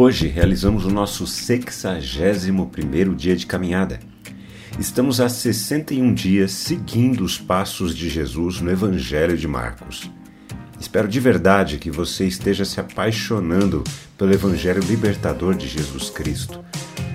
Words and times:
Hoje 0.00 0.28
realizamos 0.28 0.84
o 0.84 0.90
nosso 0.90 1.24
61º 1.24 3.16
dia 3.16 3.34
de 3.34 3.44
caminhada. 3.44 3.98
Estamos 4.78 5.20
há 5.20 5.28
61 5.28 6.14
dias 6.14 6.52
seguindo 6.52 7.24
os 7.24 7.36
passos 7.36 7.96
de 7.96 8.08
Jesus 8.08 8.60
no 8.60 8.70
Evangelho 8.70 9.36
de 9.36 9.48
Marcos. 9.48 10.08
Espero 10.78 11.08
de 11.08 11.18
verdade 11.18 11.78
que 11.78 11.90
você 11.90 12.28
esteja 12.28 12.64
se 12.64 12.78
apaixonando 12.78 13.82
pelo 14.16 14.32
Evangelho 14.32 14.84
libertador 14.84 15.56
de 15.56 15.66
Jesus 15.66 16.10
Cristo 16.10 16.64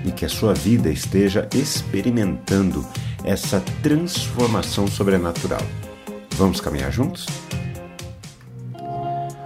e 0.04 0.12
que 0.12 0.26
a 0.26 0.28
sua 0.28 0.52
vida 0.52 0.90
esteja 0.90 1.48
experimentando 1.54 2.86
essa 3.24 3.60
transformação 3.82 4.86
sobrenatural. 4.86 5.66
Vamos 6.36 6.60
caminhar 6.60 6.92
juntos? 6.92 7.24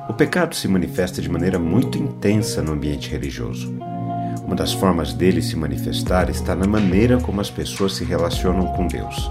O 0.09 0.15
pecado 0.15 0.57
se 0.57 0.67
manifesta 0.67 1.21
de 1.21 1.29
maneira 1.29 1.59
muito 1.59 1.99
intensa 1.99 2.63
no 2.63 2.73
ambiente 2.73 3.11
religioso. 3.11 3.71
Uma 4.43 4.57
das 4.57 4.73
formas 4.73 5.13
dele 5.13 5.43
se 5.43 5.55
manifestar 5.55 6.31
está 6.31 6.55
na 6.55 6.67
maneira 6.67 7.19
como 7.21 7.43
as 7.43 7.51
pessoas 7.51 7.93
se 7.93 8.05
relacionam 8.05 8.69
com 8.69 8.87
Deus. 8.87 9.31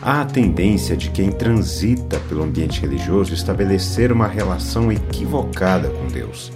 Há 0.00 0.22
a 0.22 0.24
tendência 0.24 0.96
de 0.96 1.10
quem 1.10 1.30
transita 1.30 2.18
pelo 2.20 2.42
ambiente 2.42 2.80
religioso 2.80 3.34
estabelecer 3.34 4.10
uma 4.10 4.26
relação 4.26 4.90
equivocada 4.90 5.90
com 5.90 6.08
Deus. 6.08 6.50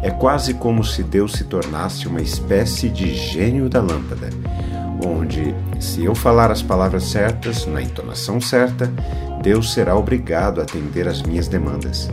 É 0.00 0.10
quase 0.10 0.54
como 0.54 0.84
se 0.84 1.02
Deus 1.02 1.32
se 1.32 1.44
tornasse 1.44 2.06
uma 2.06 2.22
espécie 2.22 2.88
de 2.88 3.12
gênio 3.12 3.68
da 3.68 3.80
lâmpada, 3.80 4.30
onde, 5.04 5.54
se 5.80 6.04
eu 6.04 6.14
falar 6.14 6.50
as 6.52 6.62
palavras 6.62 7.04
certas, 7.04 7.66
na 7.66 7.82
entonação 7.82 8.40
certa, 8.40 8.86
Deus 9.42 9.72
será 9.72 9.96
obrigado 9.96 10.60
a 10.60 10.62
atender 10.62 11.08
às 11.08 11.22
minhas 11.22 11.48
demandas. 11.48 12.08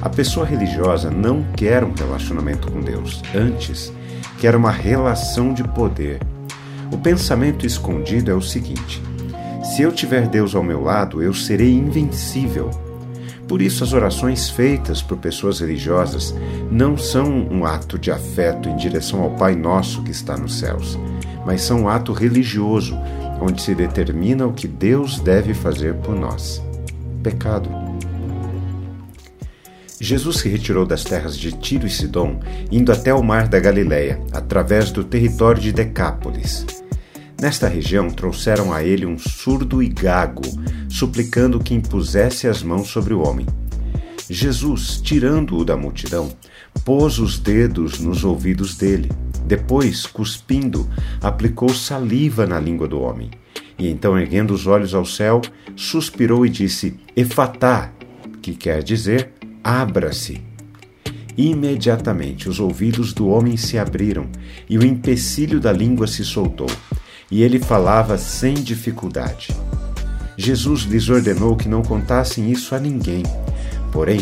A 0.00 0.08
pessoa 0.08 0.46
religiosa 0.46 1.10
não 1.10 1.42
quer 1.56 1.82
um 1.82 1.92
relacionamento 1.92 2.70
com 2.70 2.80
Deus, 2.80 3.20
antes, 3.34 3.92
quer 4.38 4.54
uma 4.54 4.70
relação 4.70 5.52
de 5.52 5.64
poder. 5.64 6.20
O 6.92 6.98
pensamento 6.98 7.66
escondido 7.66 8.30
é 8.30 8.34
o 8.34 8.40
seguinte: 8.40 9.02
se 9.64 9.82
eu 9.82 9.90
tiver 9.90 10.28
Deus 10.28 10.54
ao 10.54 10.62
meu 10.62 10.82
lado, 10.82 11.20
eu 11.20 11.34
serei 11.34 11.74
invencível. 11.74 12.70
Por 13.48 13.60
isso, 13.60 13.82
as 13.82 13.92
orações 13.92 14.48
feitas 14.48 15.02
por 15.02 15.16
pessoas 15.16 15.58
religiosas 15.58 16.34
não 16.70 16.96
são 16.96 17.26
um 17.50 17.64
ato 17.64 17.98
de 17.98 18.12
afeto 18.12 18.68
em 18.68 18.76
direção 18.76 19.22
ao 19.22 19.30
Pai 19.30 19.56
Nosso 19.56 20.02
que 20.04 20.10
está 20.10 20.36
nos 20.36 20.58
céus, 20.58 20.98
mas 21.44 21.62
são 21.62 21.82
um 21.82 21.88
ato 21.88 22.12
religioso, 22.12 22.96
onde 23.40 23.62
se 23.62 23.74
determina 23.74 24.46
o 24.46 24.52
que 24.52 24.68
Deus 24.68 25.18
deve 25.18 25.54
fazer 25.54 25.94
por 25.94 26.14
nós. 26.14 26.62
Pecado. 27.22 27.87
Jesus 30.00 30.38
se 30.38 30.48
retirou 30.48 30.86
das 30.86 31.02
terras 31.02 31.36
de 31.36 31.50
Tiro 31.52 31.86
e 31.86 31.90
Sidom, 31.90 32.38
indo 32.70 32.92
até 32.92 33.12
o 33.12 33.22
mar 33.22 33.48
da 33.48 33.58
Galiléia, 33.58 34.20
através 34.32 34.92
do 34.92 35.02
território 35.02 35.60
de 35.60 35.72
Decápolis. 35.72 36.64
Nesta 37.40 37.68
região 37.68 38.08
trouxeram 38.08 38.72
a 38.72 38.82
ele 38.82 39.06
um 39.06 39.18
surdo 39.18 39.82
e 39.82 39.88
gago, 39.88 40.42
suplicando 40.88 41.60
que 41.60 41.74
impusesse 41.74 42.46
as 42.46 42.62
mãos 42.62 42.88
sobre 42.88 43.12
o 43.12 43.20
homem. 43.20 43.46
Jesus, 44.30 45.00
tirando-o 45.00 45.64
da 45.64 45.76
multidão, 45.76 46.30
pôs 46.84 47.18
os 47.18 47.38
dedos 47.38 47.98
nos 47.98 48.24
ouvidos 48.24 48.76
dele. 48.76 49.10
Depois, 49.46 50.06
cuspindo, 50.06 50.88
aplicou 51.22 51.70
saliva 51.70 52.46
na 52.46 52.60
língua 52.60 52.86
do 52.86 53.00
homem. 53.00 53.30
E 53.78 53.88
então, 53.88 54.18
erguendo 54.18 54.52
os 54.52 54.66
olhos 54.66 54.92
ao 54.92 55.04
céu, 55.04 55.40
suspirou 55.74 56.44
e 56.44 56.50
disse: 56.50 56.98
Efatá, 57.16 57.90
que 58.42 58.54
quer 58.54 58.82
dizer 58.82 59.37
Abra-se. 59.62 60.40
Imediatamente 61.36 62.48
os 62.48 62.58
ouvidos 62.58 63.12
do 63.12 63.28
homem 63.28 63.56
se 63.56 63.78
abriram 63.78 64.26
e 64.68 64.76
o 64.76 64.84
empecilho 64.84 65.60
da 65.60 65.72
língua 65.72 66.06
se 66.06 66.24
soltou, 66.24 66.70
e 67.30 67.42
ele 67.42 67.60
falava 67.60 68.18
sem 68.18 68.54
dificuldade. 68.54 69.54
Jesus 70.36 70.82
lhes 70.82 71.08
ordenou 71.08 71.56
que 71.56 71.68
não 71.68 71.82
contassem 71.82 72.50
isso 72.50 72.74
a 72.74 72.78
ninguém. 72.78 73.22
Porém, 73.92 74.20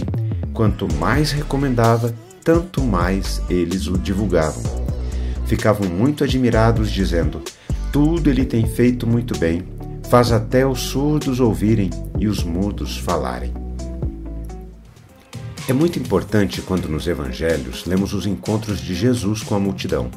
quanto 0.52 0.92
mais 0.94 1.30
recomendava, 1.30 2.14
tanto 2.42 2.82
mais 2.82 3.42
eles 3.50 3.86
o 3.86 3.98
divulgavam. 3.98 4.62
Ficavam 5.46 5.88
muito 5.88 6.24
admirados, 6.24 6.90
dizendo: 6.90 7.42
Tudo 7.92 8.30
ele 8.30 8.44
tem 8.44 8.66
feito 8.66 9.06
muito 9.06 9.38
bem, 9.38 9.62
faz 10.08 10.32
até 10.32 10.66
os 10.66 10.80
surdos 10.80 11.40
ouvirem 11.40 11.90
e 12.18 12.26
os 12.26 12.42
mudos 12.42 12.96
falarem. 12.96 13.65
É 15.68 15.72
muito 15.72 15.98
importante 15.98 16.62
quando 16.62 16.88
nos 16.88 17.08
evangelhos 17.08 17.86
lemos 17.86 18.14
os 18.14 18.24
encontros 18.24 18.80
de 18.80 18.94
Jesus 18.94 19.42
com 19.42 19.56
a 19.56 19.58
multidão. 19.58 20.08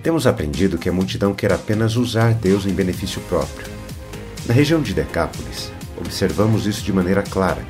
Temos 0.00 0.28
aprendido 0.28 0.78
que 0.78 0.88
a 0.88 0.92
multidão 0.92 1.34
quer 1.34 1.52
apenas 1.52 1.96
usar 1.96 2.32
Deus 2.34 2.66
em 2.66 2.72
benefício 2.72 3.20
próprio. 3.22 3.66
Na 4.46 4.54
região 4.54 4.80
de 4.80 4.94
Decápolis, 4.94 5.72
observamos 5.98 6.66
isso 6.66 6.84
de 6.84 6.92
maneira 6.92 7.24
clara. 7.24 7.66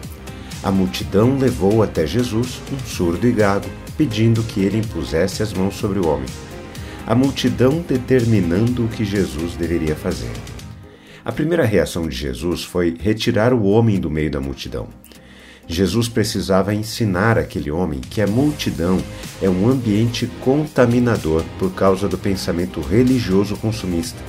A 0.62 0.70
multidão 0.70 1.38
levou 1.38 1.82
até 1.82 2.06
Jesus 2.06 2.60
um 2.70 2.78
surdo 2.86 3.26
e 3.26 3.32
gago, 3.32 3.70
pedindo 3.96 4.42
que 4.42 4.60
ele 4.60 4.76
impusesse 4.76 5.42
as 5.42 5.54
mãos 5.54 5.76
sobre 5.76 5.98
o 5.98 6.06
homem. 6.06 6.28
A 7.06 7.14
multidão 7.14 7.82
determinando 7.88 8.84
o 8.84 8.88
que 8.88 9.06
Jesus 9.06 9.54
deveria 9.54 9.96
fazer. 9.96 10.32
A 11.24 11.32
primeira 11.32 11.64
reação 11.64 12.06
de 12.06 12.14
Jesus 12.14 12.62
foi 12.62 12.94
retirar 13.00 13.54
o 13.54 13.62
homem 13.62 13.98
do 13.98 14.10
meio 14.10 14.30
da 14.30 14.38
multidão. 14.38 15.05
Jesus 15.68 16.08
precisava 16.08 16.72
ensinar 16.72 17.38
aquele 17.38 17.70
homem 17.70 18.00
que 18.00 18.20
a 18.20 18.26
multidão 18.26 19.02
é 19.42 19.48
um 19.48 19.68
ambiente 19.68 20.26
contaminador 20.40 21.42
por 21.58 21.72
causa 21.72 22.08
do 22.08 22.16
pensamento 22.16 22.80
religioso 22.80 23.56
consumista. 23.56 24.20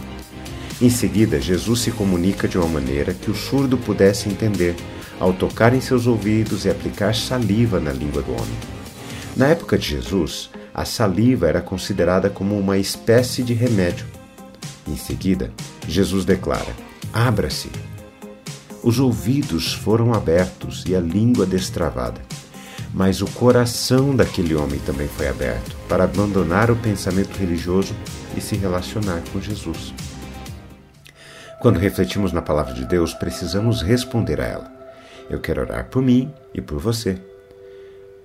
Em 0.81 0.89
seguida, 0.89 1.39
Jesus 1.39 1.81
se 1.81 1.91
comunica 1.91 2.47
de 2.47 2.57
uma 2.57 2.67
maneira 2.67 3.13
que 3.13 3.31
o 3.31 3.35
surdo 3.35 3.77
pudesse 3.77 4.29
entender, 4.29 4.75
ao 5.19 5.33
tocar 5.33 5.73
em 5.73 5.81
seus 5.81 6.05
ouvidos 6.05 6.65
e 6.65 6.69
aplicar 6.69 7.15
saliva 7.15 7.79
na 7.79 7.91
língua 7.91 8.21
do 8.21 8.31
homem. 8.31 8.57
Na 9.35 9.47
época 9.47 9.77
de 9.77 9.89
Jesus, 9.89 10.51
a 10.73 10.85
saliva 10.85 11.47
era 11.47 11.61
considerada 11.61 12.29
como 12.29 12.57
uma 12.57 12.77
espécie 12.77 13.41
de 13.41 13.53
remédio. 13.53 14.05
Em 14.87 14.95
seguida, 14.95 15.51
Jesus 15.87 16.23
declara: 16.23 16.67
Abra-se, 17.11 17.69
os 18.87 19.01
ouvidos 19.01 19.73
foram 19.73 20.13
abertos 20.13 20.85
e 20.87 20.95
a 20.95 21.01
língua 21.01 21.45
destravada. 21.45 22.21
Mas 22.93 23.21
o 23.21 23.27
coração 23.31 24.15
daquele 24.15 24.55
homem 24.55 24.79
também 24.79 25.09
foi 25.09 25.27
aberto 25.27 25.75
para 25.89 26.05
abandonar 26.05 26.71
o 26.71 26.75
pensamento 26.77 27.35
religioso 27.35 27.93
e 28.33 28.39
se 28.39 28.55
relacionar 28.55 29.21
com 29.33 29.41
Jesus. 29.41 29.93
Quando 31.59 31.79
refletimos 31.79 32.31
na 32.31 32.41
palavra 32.41 32.73
de 32.73 32.85
Deus, 32.85 33.13
precisamos 33.13 33.81
responder 33.81 34.39
a 34.39 34.45
ela. 34.45 34.71
Eu 35.29 35.41
quero 35.41 35.59
orar 35.59 35.89
por 35.89 36.01
mim 36.01 36.31
e 36.53 36.61
por 36.61 36.79
você. 36.79 37.17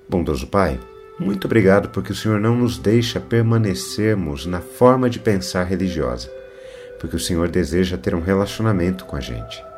Bondoso 0.08 0.46
Pai, 0.46 0.78
muito 1.18 1.46
obrigado 1.46 1.88
porque 1.88 2.12
o 2.12 2.14
Senhor 2.16 2.38
não 2.38 2.54
nos 2.54 2.78
deixa 2.78 3.18
permanecermos 3.18 4.46
na 4.46 4.60
forma 4.60 5.10
de 5.10 5.18
pensar 5.18 5.64
religiosa, 5.64 6.30
porque 7.00 7.16
o 7.16 7.20
Senhor 7.20 7.48
deseja 7.48 7.98
ter 7.98 8.14
um 8.14 8.20
relacionamento 8.20 9.04
com 9.04 9.16
a 9.16 9.20
gente. 9.20 9.71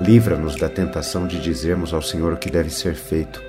Livra-nos 0.00 0.56
da 0.56 0.68
tentação 0.68 1.26
de 1.26 1.40
dizermos 1.40 1.94
ao 1.94 2.02
Senhor 2.02 2.32
o 2.32 2.36
que 2.36 2.50
deve 2.50 2.70
ser 2.70 2.94
feito 2.94 3.42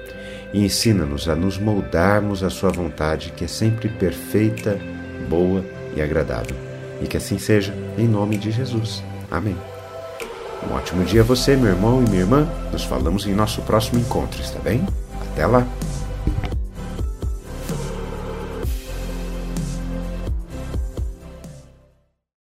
e 0.53 0.63
ensina-nos 0.63 1.28
a 1.28 1.35
nos 1.35 1.57
moldarmos 1.57 2.44
à 2.44 2.50
Sua 2.50 2.69
vontade, 2.69 3.33
que 3.35 3.44
é 3.44 3.47
sempre 3.47 3.89
perfeita, 3.89 4.79
boa 5.28 5.63
e 5.95 6.01
agradável. 6.01 6.55
E 7.01 7.07
que 7.07 7.17
assim 7.17 7.38
seja, 7.38 7.73
em 7.97 8.07
nome 8.07 8.38
de 8.38 8.51
Jesus. 8.51 9.03
Amém. 9.29 9.55
Um 10.69 10.73
ótimo 10.73 11.03
dia 11.03 11.22
a 11.22 11.23
você, 11.25 11.55
meu 11.55 11.72
irmão 11.72 12.03
e 12.05 12.09
minha 12.09 12.22
irmã. 12.22 12.47
Nos 12.72 12.84
falamos 12.84 13.25
em 13.25 13.34
nosso 13.34 13.61
próximo 13.63 14.00
encontro, 14.00 14.41
está 14.41 14.59
bem? 14.59 14.85
Até 15.34 15.45
lá! 15.45 15.66